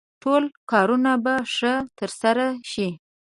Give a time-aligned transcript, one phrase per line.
[0.21, 2.87] ټول کارونه به ښه ترسره شي.